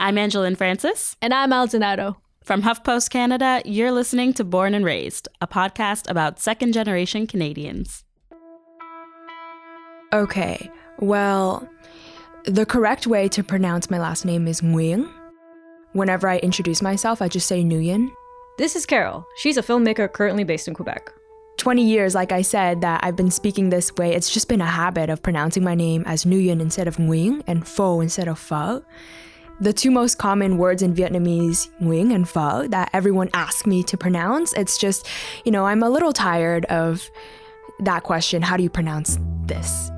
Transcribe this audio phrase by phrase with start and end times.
[0.00, 1.16] I'm Angelyn Francis.
[1.20, 2.18] And I'm Al Donato.
[2.44, 8.04] From HuffPost Canada, you're listening to Born and Raised, a podcast about second generation Canadians.
[10.12, 11.68] Okay, well,
[12.44, 15.10] the correct way to pronounce my last name is Nguyen.
[15.94, 18.08] Whenever I introduce myself, I just say Nguyen.
[18.56, 19.26] This is Carol.
[19.38, 21.12] She's a filmmaker currently based in Quebec.
[21.56, 24.66] 20 years, like I said, that I've been speaking this way, it's just been a
[24.66, 28.84] habit of pronouncing my name as Nguyen instead of Nguyen and Pho instead of Pho.
[29.60, 33.96] The two most common words in Vietnamese, Nguyen and Pho, that everyone asks me to
[33.96, 35.08] pronounce, it's just,
[35.44, 37.10] you know, I'm a little tired of
[37.80, 39.90] that question how do you pronounce this?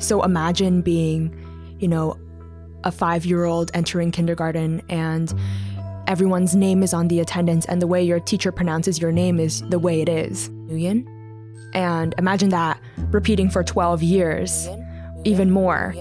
[0.00, 1.36] So imagine being,
[1.78, 2.18] you know,
[2.82, 5.32] a five year old entering kindergarten and
[6.08, 9.62] everyone's name is on the attendance and the way your teacher pronounces your name is
[9.68, 10.48] the way it is.
[10.48, 11.06] Nguyen.
[11.74, 12.80] And imagine that
[13.12, 14.68] repeating for 12 years,
[15.24, 15.94] even more.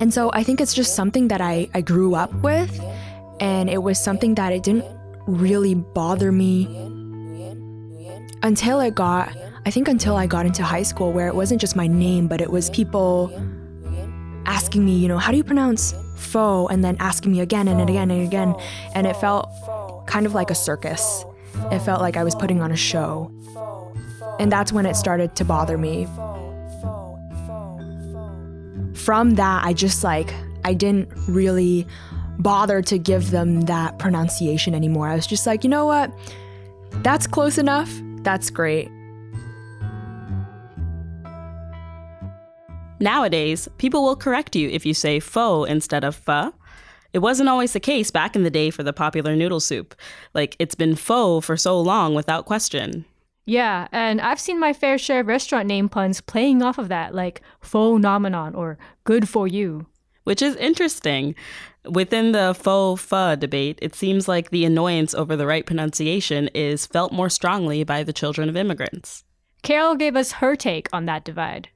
[0.00, 2.80] And so I think it's just something that I, I grew up with,
[3.40, 4.84] and it was something that it didn't
[5.26, 6.66] really bother me
[8.42, 9.34] until I got
[9.66, 12.42] I think until I got into high school, where it wasn't just my name, but
[12.42, 13.32] it was people
[14.44, 16.66] asking me, you know, how do you pronounce pho?
[16.68, 18.54] And then asking me again and again and again.
[18.94, 19.48] And it felt
[20.06, 21.24] kind of like a circus.
[21.72, 23.32] It felt like I was putting on a show.
[24.38, 26.06] And that's when it started to bother me.
[29.04, 30.32] From that, I just like,
[30.64, 31.86] I didn't really
[32.38, 35.08] bother to give them that pronunciation anymore.
[35.08, 36.10] I was just like, you know what?
[37.02, 37.92] That's close enough.
[38.22, 38.90] That's great.
[42.98, 46.54] Nowadays, people will correct you if you say pho instead of pho.
[47.12, 49.94] It wasn't always the case back in the day for the popular noodle soup.
[50.32, 53.04] Like, it's been pho for so long without question.
[53.46, 57.14] Yeah, and I've seen my fair share of restaurant name puns playing off of that,
[57.14, 59.86] like phenomenon or good for you.
[60.24, 61.34] Which is interesting.
[61.84, 66.86] Within the faux pho debate, it seems like the annoyance over the right pronunciation is
[66.86, 69.24] felt more strongly by the children of immigrants.
[69.62, 71.68] Carol gave us her take on that divide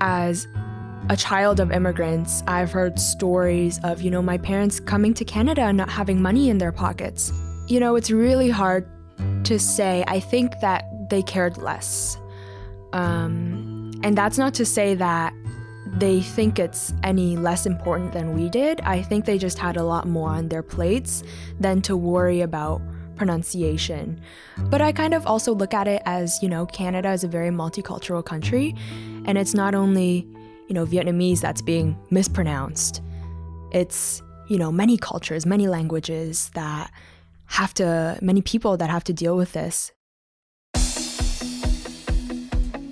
[0.00, 0.48] as
[1.08, 5.62] a child of immigrants, I've heard stories of, you know, my parents coming to Canada
[5.62, 7.32] and not having money in their pockets.
[7.68, 8.88] You know, it's really hard
[9.44, 10.04] to say.
[10.06, 12.18] I think that they cared less.
[12.92, 15.32] Um, and that's not to say that
[15.86, 18.80] they think it's any less important than we did.
[18.82, 21.22] I think they just had a lot more on their plates
[21.58, 22.80] than to worry about
[23.16, 24.20] pronunciation.
[24.56, 27.50] But I kind of also look at it as, you know, Canada is a very
[27.50, 28.74] multicultural country,
[29.26, 30.26] and it's not only,
[30.68, 33.02] you know, Vietnamese that's being mispronounced.
[33.72, 36.90] It's, you know, many cultures, many languages that
[37.50, 39.92] have to, many people that have to deal with this.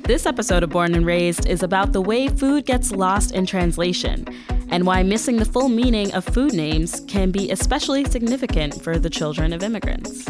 [0.03, 4.27] This episode of Born and Raised is about the way food gets lost in translation
[4.71, 9.11] and why missing the full meaning of food names can be especially significant for the
[9.11, 10.27] children of immigrants.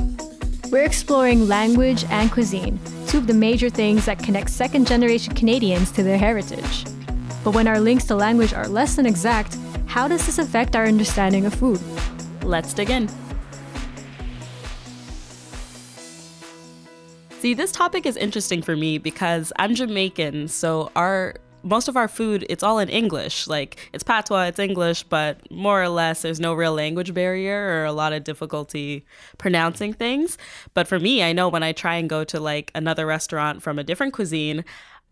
[0.71, 5.91] We're exploring language and cuisine, two of the major things that connect second generation Canadians
[5.93, 6.85] to their heritage.
[7.43, 9.57] But when our links to language are less than exact,
[9.87, 11.81] how does this affect our understanding of food?
[12.43, 13.09] Let's dig in.
[17.39, 22.09] See, this topic is interesting for me because I'm Jamaican, so our most of our
[22.09, 26.39] food it's all in english like it's patois it's english but more or less there's
[26.39, 29.05] no real language barrier or a lot of difficulty
[29.39, 30.39] pronouncing things
[30.73, 33.77] but for me i know when i try and go to like another restaurant from
[33.77, 34.65] a different cuisine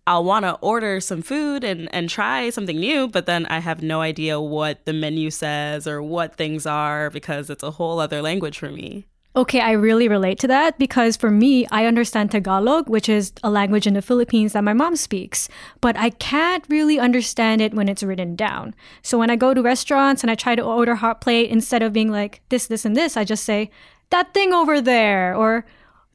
[0.08, 3.82] I'll want to order some food and, and try something new, but then I have
[3.82, 8.22] no idea what the menu says or what things are because it's a whole other
[8.22, 9.06] language for me.
[9.36, 13.50] Okay, I really relate to that because for me, I understand Tagalog, which is a
[13.50, 15.46] language in the Philippines that my mom speaks,
[15.82, 18.74] but I can't really understand it when it's written down.
[19.02, 21.92] So when I go to restaurants and I try to order hot plate, instead of
[21.92, 23.70] being like this, this, and this, I just say,
[24.08, 25.66] that thing over there, or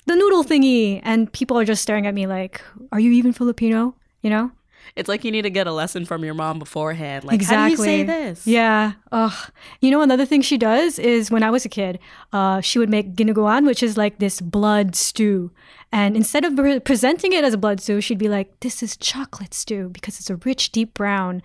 [0.07, 0.99] the noodle thingy.
[1.03, 2.59] And people are just staring at me like,
[2.91, 3.93] are you even Filipino?
[4.23, 4.51] You know?
[4.95, 7.23] It's like you need to get a lesson from your mom beforehand.
[7.23, 7.57] Like, exactly.
[7.57, 8.45] how do you say this?
[8.45, 8.93] Yeah.
[9.11, 9.51] Ugh.
[9.79, 11.99] You know, another thing she does is when I was a kid,
[12.33, 15.51] uh, she would make dinuguan, which is like this blood stew.
[15.91, 18.95] And instead of pre- presenting it as a blood stew, she'd be like, this is
[18.95, 21.41] chocolate stew because it's a rich, deep brown.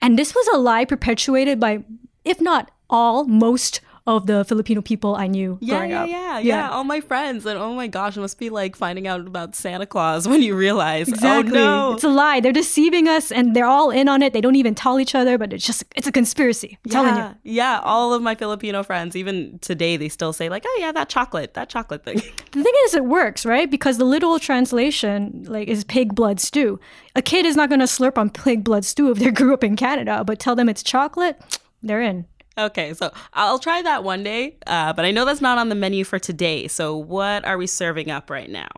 [0.00, 1.84] And this was a lie perpetuated by,
[2.24, 6.08] if not all, most of the Filipino people I knew Yeah, growing yeah, up.
[6.08, 9.20] yeah, yeah, All my friends, and oh my gosh, it must be like finding out
[9.20, 11.58] about Santa Claus when you realize, oh, Exactly.
[11.60, 12.40] oh no, It's a lie.
[12.40, 14.32] They're deceiving us and they're all in on it.
[14.32, 16.78] They don't even tell each other, but it's just it's a conspiracy.
[16.86, 17.20] I'm telling you.
[17.20, 17.80] yeah, yeah.
[17.84, 21.54] All of my Filipino friends, even today, they still say like, oh yeah, that chocolate,
[21.54, 22.20] that chocolate thing.
[22.52, 23.70] The thing is, it works, right?
[23.70, 26.80] Because the literal translation, like, is pig blood stew.
[27.14, 29.62] A kid is not going to slurp on pig blood stew if they grew up
[29.62, 31.40] in Canada, but tell them it's chocolate,
[31.82, 32.26] they're in.
[32.66, 35.74] Okay, so I'll try that one day, uh, but I know that's not on the
[35.74, 36.68] menu for today.
[36.68, 38.68] So what are we serving up right now?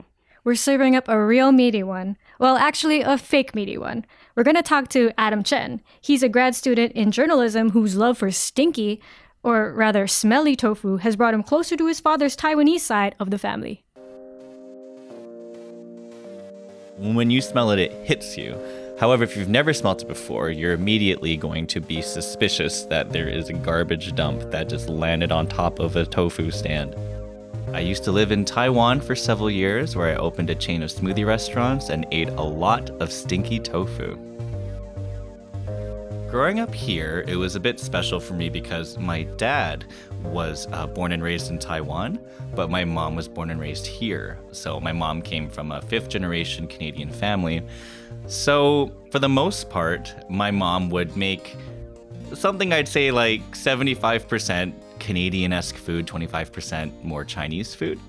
[0.44, 2.16] We're serving up a real meaty one.
[2.40, 4.04] Well, actually, a fake meaty one.
[4.34, 5.80] We're going to talk to Adam Chen.
[6.00, 9.00] He's a grad student in journalism whose love for stinky,
[9.44, 13.38] or rather smelly tofu, has brought him closer to his father's Taiwanese side of the
[13.38, 13.84] family.
[16.96, 18.58] When you smell it, it hits you.
[19.02, 23.26] However, if you've never smelt it before, you're immediately going to be suspicious that there
[23.26, 26.94] is a garbage dump that just landed on top of a tofu stand.
[27.72, 30.90] I used to live in Taiwan for several years where I opened a chain of
[30.90, 34.16] smoothie restaurants and ate a lot of stinky tofu.
[36.32, 39.84] Growing up here, it was a bit special for me because my dad
[40.22, 42.18] was uh, born and raised in Taiwan,
[42.54, 44.38] but my mom was born and raised here.
[44.50, 47.60] So my mom came from a fifth generation Canadian family.
[48.28, 51.54] So, for the most part, my mom would make
[52.32, 58.00] something I'd say like 75% Canadian esque food, 25% more Chinese food.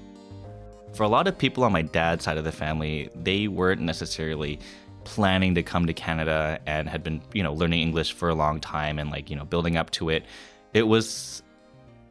[0.94, 4.60] For a lot of people on my dad's side of the family, they weren't necessarily
[5.06, 8.60] planning to come to Canada and had been, you know, learning English for a long
[8.60, 10.26] time and like, you know, building up to it.
[10.74, 11.44] It was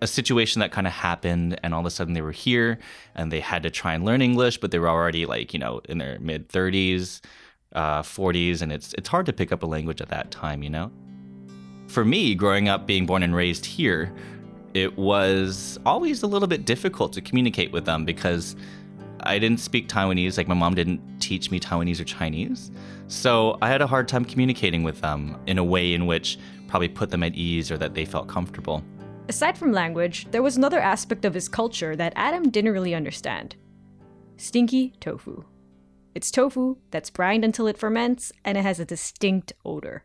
[0.00, 2.78] a situation that kind of happened and all of a sudden they were here
[3.14, 5.80] and they had to try and learn English, but they were already like, you know,
[5.88, 7.20] in their mid 30s,
[7.74, 10.70] uh, 40s, and it's it's hard to pick up a language at that time, you
[10.70, 10.90] know?
[11.86, 14.12] For me, growing up being born and raised here,
[14.74, 18.56] it was always a little bit difficult to communicate with them because
[19.24, 22.70] I didn't speak Taiwanese, like my mom didn't teach me Taiwanese or Chinese.
[23.08, 26.38] So I had a hard time communicating with them in a way in which
[26.69, 28.82] probably put them at ease or that they felt comfortable.
[29.28, 33.56] Aside from language, there was another aspect of his culture that Adam didn't really understand
[34.36, 35.44] stinky tofu.
[36.14, 40.04] It's tofu that's brined until it ferments, and it has a distinct odor.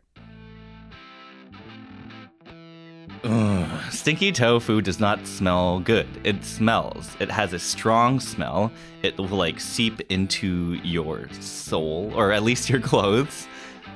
[3.24, 3.57] Ugh,
[3.90, 6.06] stinky tofu does not smell good.
[6.24, 7.16] It smells.
[7.20, 8.72] It has a strong smell.
[9.02, 13.48] It will like seep into your soul, or at least your clothes.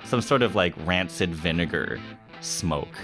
[0.04, 2.00] Some sort of like rancid vinegar
[2.40, 2.98] smoke.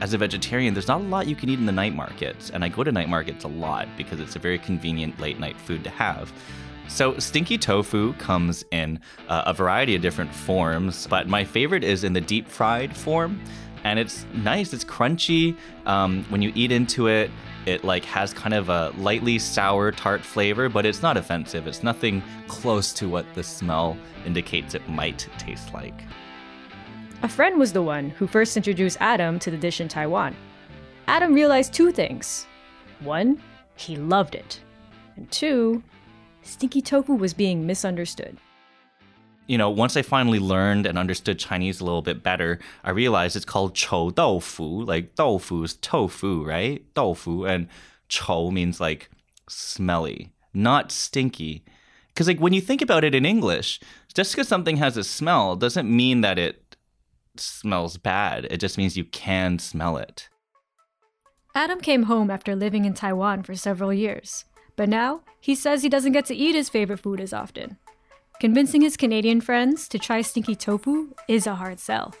[0.00, 2.62] As a vegetarian, there's not a lot you can eat in the night markets, and
[2.62, 5.82] I go to night markets a lot because it's a very convenient late night food
[5.84, 6.32] to have.
[6.88, 12.04] So, stinky tofu comes in uh, a variety of different forms, but my favorite is
[12.04, 13.40] in the deep fried form
[13.86, 14.72] and it's nice.
[14.72, 15.56] It's crunchy.
[15.86, 17.30] Um, when you eat into it,
[17.66, 21.68] it like has kind of a lightly sour tart flavor, but it's not offensive.
[21.68, 26.02] It's nothing close to what the smell indicates it might taste like.
[27.22, 30.34] A friend was the one who first introduced Adam to the dish in Taiwan.
[31.06, 32.44] Adam realized two things.
[33.00, 33.40] One,
[33.76, 34.60] he loved it.
[35.14, 35.82] And two,
[36.42, 38.36] stinky tofu was being misunderstood.
[39.46, 43.36] You know, once I finally learned and understood Chinese a little bit better, I realized
[43.36, 44.86] it's called chou doufu.
[44.86, 46.82] Like doufu is tofu, right?
[46.94, 47.68] Doufu and
[48.08, 49.08] chou means like
[49.48, 51.64] smelly, not stinky.
[52.08, 53.78] Because like when you think about it in English,
[54.14, 56.76] just because something has a smell doesn't mean that it
[57.36, 58.46] smells bad.
[58.50, 60.28] It just means you can smell it.
[61.54, 64.44] Adam came home after living in Taiwan for several years,
[64.76, 67.78] but now he says he doesn't get to eat his favorite food as often.
[68.38, 72.14] Convincing his Canadian friends to try stinky tofu is a hard sell.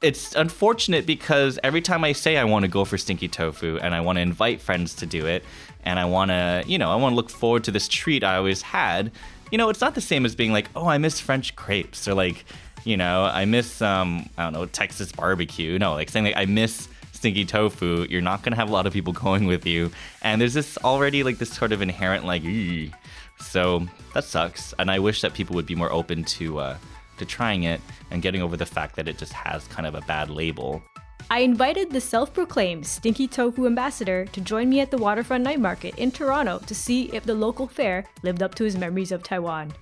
[0.00, 3.92] It's unfortunate because every time I say I want to go for stinky tofu and
[3.92, 5.42] I want to invite friends to do it
[5.82, 8.36] and I want to, you know, I want to look forward to this treat I
[8.36, 9.10] always had,
[9.50, 12.14] you know, it's not the same as being like, oh, I miss French crepes or
[12.14, 12.44] like,
[12.84, 15.76] you know, I miss, um, I don't know, Texas barbecue.
[15.76, 16.86] No, like saying like I miss
[17.18, 19.90] stinky tofu, you're not going to have a lot of people going with you.
[20.22, 22.92] And there's this already like this sort of inherent like, Ew.
[23.40, 24.74] So that sucks.
[24.78, 26.78] And I wish that people would be more open to, uh,
[27.18, 27.80] to trying it
[28.10, 30.82] and getting over the fact that it just has kind of a bad label.
[31.30, 35.60] I invited the self proclaimed Stinky Tofu ambassador to join me at the Waterfront Night
[35.60, 39.22] Market in Toronto to see if the local fair lived up to his memories of
[39.22, 39.72] Taiwan.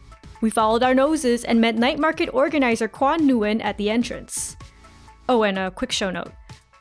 [0.41, 4.57] We followed our noses and met night market organizer Kwan Nguyen at the entrance.
[5.29, 6.33] Oh, and a quick show note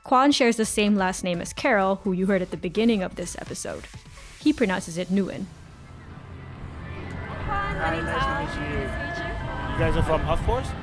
[0.04, 3.16] Kwan shares the same last name as Carol, who you heard at the beginning of
[3.16, 3.86] this episode.
[4.40, 5.46] He pronounces it Nguyen.
[7.86, 8.82] Hi, nice to meet you.
[8.82, 10.74] You guys are from HuffPost?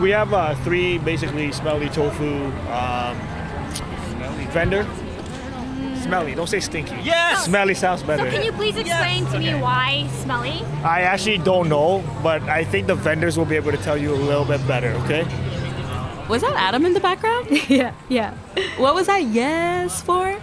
[0.00, 3.20] We have uh, three basically smelly tofu um,
[4.08, 4.86] smelly vendor.
[6.00, 6.96] Smelly, don't say stinky.
[7.02, 7.44] Yes!
[7.44, 8.30] Smelly sounds better.
[8.30, 10.62] Can you please explain to me why smelly?
[10.82, 14.14] I actually don't know, but I think the vendors will be able to tell you
[14.14, 15.26] a little bit better, okay?
[16.26, 17.50] Was that Adam in the background?
[17.68, 18.32] yeah, yeah.
[18.78, 20.40] what was that yes for?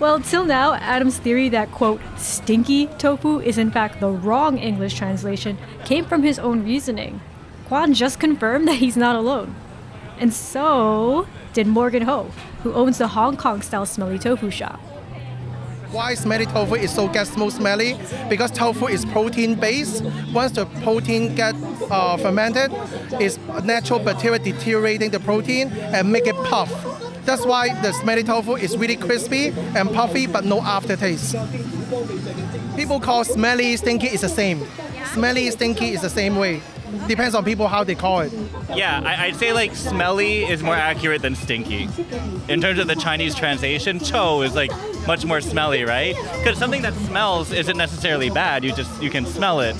[0.00, 4.94] Well, till now, Adam's theory that, quote, stinky tofu is in fact the wrong English
[4.94, 7.20] translation came from his own reasoning.
[7.66, 9.54] Kwan just confirmed that he's not alone.
[10.18, 12.30] And so did Morgan Ho,
[12.62, 14.80] who owns the Hong Kong style smelly tofu shop.
[15.90, 17.96] Why smelly tofu is so get smooth smelly?
[18.28, 20.02] Because tofu is protein based.
[20.32, 21.54] Once the protein get
[21.88, 22.72] uh, fermented,
[23.20, 26.93] it's natural bacteria deteriorating the protein and make it puff.
[27.24, 31.34] That's why the smelly tofu is really crispy and puffy but no aftertaste.
[32.76, 34.66] People call smelly, stinky is the same.
[35.12, 36.60] Smelly, stinky is the same way.
[37.06, 38.32] Depends on people how they call it.
[38.74, 41.88] Yeah, I, I'd say like smelly is more accurate than stinky.
[42.48, 44.70] In terms of the Chinese translation, cho is like
[45.06, 46.16] much more smelly, right?
[46.38, 48.64] Because something that smells isn't necessarily bad.
[48.64, 49.76] You just you can smell it.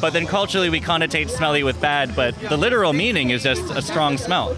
[0.00, 3.80] But then culturally we connotate smelly with bad, but the literal meaning is just a
[3.80, 4.56] strong smell.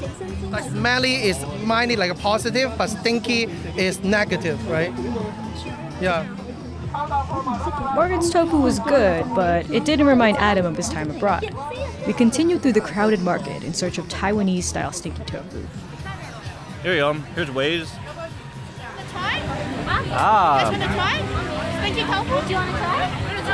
[0.50, 3.44] Like smelly is mainly like a positive, but stinky
[3.76, 4.92] is negative, right?
[6.00, 6.26] Yeah.
[7.94, 11.54] Morgan's tofu was good, but it didn't remind Adam of his time abroad.
[12.06, 15.66] We continued through the crowded market in search of Taiwanese style stinky tofu.
[16.82, 17.12] Here you go.
[17.34, 17.90] Here's Wei's.
[19.10, 19.42] Try?
[20.10, 20.70] Ah.
[20.70, 21.80] You guys wanna try?
[21.80, 22.46] Stinky tofu?
[22.46, 22.56] Do you?
[22.56, 23.07] Wanna try?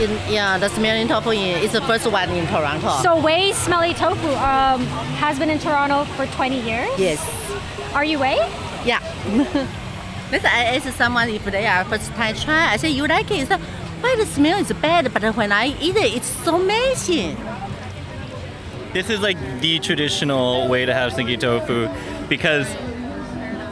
[0.00, 2.90] in yeah, the smelly tofu in- is the first one in Toronto.
[3.02, 4.84] So Wei Smelly Tofu um,
[5.20, 6.88] has been in Toronto for 20 years.
[6.98, 7.20] yes,
[7.94, 8.36] Are you Wei?
[8.84, 9.00] yeah.
[10.30, 12.72] This I ask someone if they are first time try.
[12.72, 13.36] I say you like it.
[13.38, 13.58] He said,
[14.00, 17.36] Why the smell is bad, but when I eat it, it's so amazing.
[18.92, 21.88] This is like the traditional way to have stinky tofu
[22.28, 22.66] because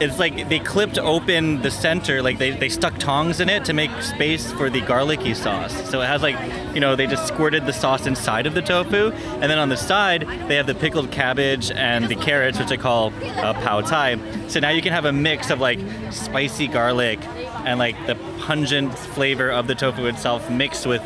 [0.01, 3.73] it's like they clipped open the center, like they, they stuck tongs in it to
[3.73, 5.73] make space for the garlicky sauce.
[5.89, 6.37] So it has like,
[6.73, 9.77] you know, they just squirted the sauce inside of the tofu, and then on the
[9.77, 14.17] side they have the pickled cabbage and the carrots, which I call uh, pao tai.
[14.47, 15.79] So now you can have a mix of like
[16.11, 17.19] spicy garlic
[17.65, 21.03] and like the pungent flavor of the tofu itself mixed with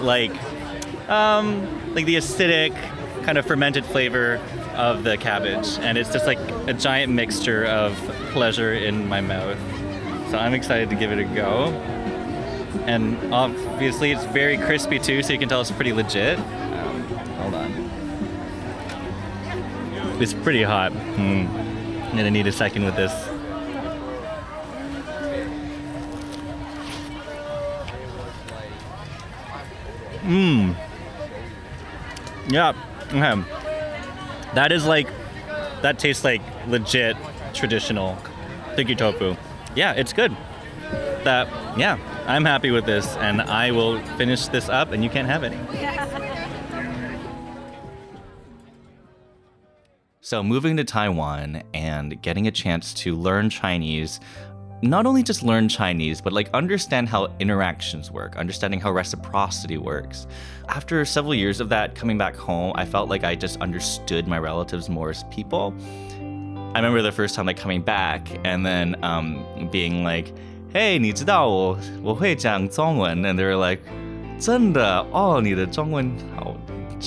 [0.00, 0.32] like
[1.08, 2.74] um, like the acidic
[3.24, 4.40] kind of fermented flavor
[4.80, 7.94] of the cabbage and it's just like a giant mixture of
[8.32, 9.58] pleasure in my mouth
[10.30, 11.66] so i'm excited to give it a go
[12.86, 17.02] and obviously it's very crispy too so you can tell it's pretty legit um,
[17.42, 17.70] hold on
[20.18, 21.46] it's pretty hot hmm.
[21.46, 23.12] i'm gonna need a second with this
[30.22, 30.76] Mmm.
[32.48, 32.72] Yeah.
[33.08, 33.59] Okay.
[34.54, 35.08] That is like,
[35.82, 37.16] that tastes like legit
[37.54, 38.18] traditional
[38.72, 39.36] stinky tofu.
[39.74, 40.36] Yeah, it's good.
[41.24, 45.28] That, yeah, I'm happy with this and I will finish this up and you can't
[45.28, 45.58] have any.
[50.22, 54.20] So, moving to Taiwan and getting a chance to learn Chinese,
[54.81, 60.27] not only just learn Chinese, but like understand how interactions work, understanding how reciprocity works.
[60.67, 64.37] After several years of that coming back home, I felt like I just understood my
[64.37, 65.73] relatives more as people.
[66.19, 70.33] I remember the first time like coming back and then um, being like,
[70.73, 73.81] "Hey, 你知道我我会讲中文?" and they were like,
[74.37, 76.53] 真的哦，你的中文好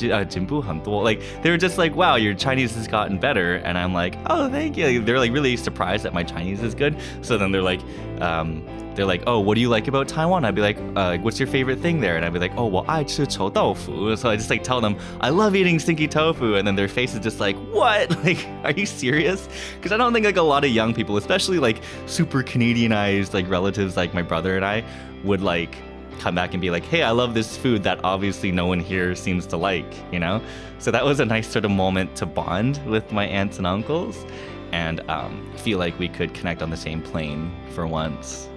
[0.01, 3.55] uh, Like they were just like, wow, your Chinese has gotten better.
[3.55, 5.01] And I'm like, oh, thank you.
[5.01, 6.97] They're like really surprised that my Chinese is good.
[7.21, 7.81] So then they're like,
[8.21, 10.45] um, they're like, oh, what do you like about Taiwan?
[10.45, 12.15] I'd be like, uh, what's your favorite thing there?
[12.15, 14.15] And I'd be like, oh, well, I chou chou tofu.
[14.15, 16.55] So I just like tell them, I love eating stinky tofu.
[16.55, 18.11] And then their face is just like, what?
[18.23, 19.49] Like, are you serious?
[19.75, 23.49] Because I don't think like a lot of young people, especially like super Canadianized like
[23.49, 24.85] relatives like my brother and I,
[25.25, 25.75] would like
[26.19, 29.15] come back and be like, hey, I love this food that obviously no one here
[29.15, 30.41] seems to like, you know?
[30.79, 34.25] So that was a nice sort of moment to bond with my aunts and uncles
[34.71, 38.49] and um, feel like we could connect on the same plane for once.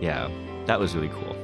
[0.00, 0.30] Yeah,
[0.66, 1.36] that was really cool.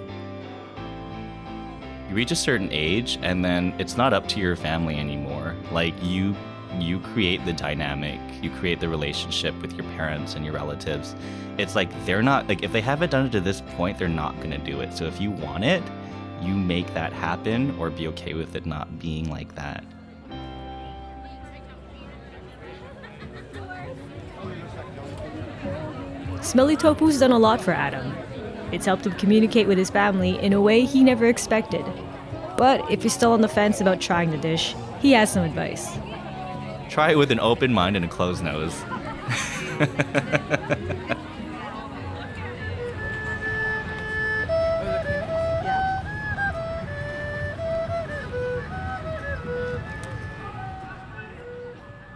[2.09, 5.57] You reach a certain age, and then it's not up to your family anymore.
[5.73, 6.37] Like, you
[6.83, 11.15] you create the dynamic, you create the relationship with your parents and your relatives.
[11.59, 14.37] It's like they're not like if they haven't done it to this point, they're not
[14.37, 14.93] going to do it.
[14.95, 15.83] So if you want it,
[16.43, 19.85] you make that happen or be okay with it not being like that.
[26.43, 28.15] Smelly Tofu's done a lot for Adam.
[28.71, 31.85] It's helped him communicate with his family in a way he never expected.
[32.59, 35.97] But if you're still on the fence about trying the dish, he has some advice.
[36.95, 38.73] Try it with an open mind and a closed nose.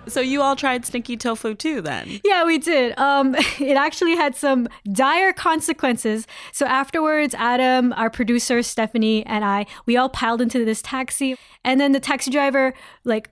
[0.08, 2.20] So you all tried stinky tofu too then?
[2.24, 2.98] Yeah, we did.
[2.98, 6.26] Um, it actually had some dire consequences.
[6.52, 11.80] So afterwards, Adam, our producer Stephanie, and I, we all piled into this taxi, and
[11.80, 13.30] then the taxi driver like.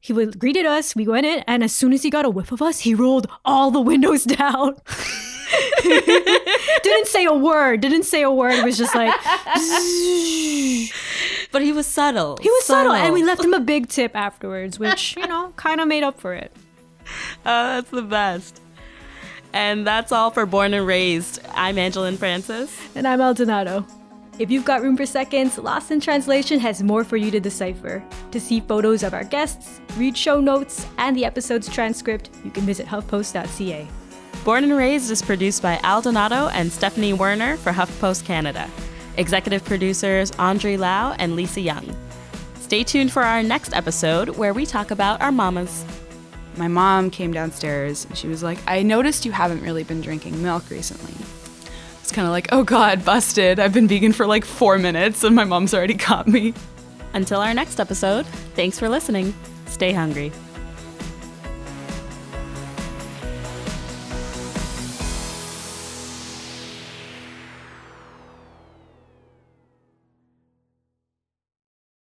[0.00, 0.94] He would- greeted us.
[0.96, 3.26] We went in, and as soon as he got a whiff of us, he rolled
[3.44, 4.76] all the windows down.
[5.82, 7.80] didn't say a word.
[7.80, 8.52] Didn't say a word.
[8.54, 9.12] It was just like
[11.50, 12.38] But he was subtle.
[12.42, 15.80] he was subtle, and we left him a big tip afterwards, which you know kind
[15.80, 16.52] of made up for it.
[17.46, 18.60] Oh, that's the best.
[19.54, 21.40] And that's all for Born and Raised.
[21.54, 22.70] I'm Angelyn Francis.
[22.94, 23.86] And I'm Al Donato.
[24.38, 28.04] If you've got room for seconds, Lost in Translation has more for you to decipher.
[28.30, 32.62] To see photos of our guests, read show notes, and the episode's transcript, you can
[32.62, 33.88] visit huffpost.ca.
[34.44, 38.70] Born and Raised is produced by Al Donato and Stephanie Werner for HuffPost Canada.
[39.16, 41.96] Executive producers Andre Lau and Lisa Young.
[42.60, 45.84] Stay tuned for our next episode where we talk about our mamas.
[46.56, 50.40] My mom came downstairs and she was like, I noticed you haven't really been drinking
[50.40, 51.14] milk recently.
[52.08, 53.60] It's kind of like, oh God, busted.
[53.60, 56.54] I've been vegan for like four minutes and my mom's already caught me.
[57.12, 58.24] Until our next episode,
[58.54, 59.34] thanks for listening.
[59.66, 60.32] Stay hungry.